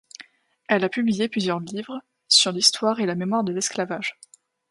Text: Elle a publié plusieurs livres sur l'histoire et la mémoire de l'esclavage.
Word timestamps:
Elle 0.67 0.83
a 0.83 0.89
publié 0.89 1.29
plusieurs 1.29 1.59
livres 1.59 2.01
sur 2.27 2.51
l'histoire 2.51 3.01
et 3.01 3.05
la 3.05 3.13
mémoire 3.13 3.43
de 3.43 3.53
l'esclavage. 3.53 4.17